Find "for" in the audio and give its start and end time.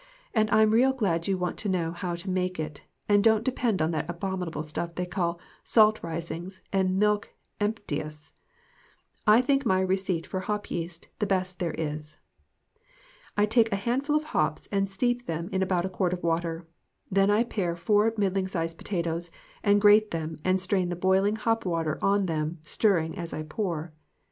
10.25-10.39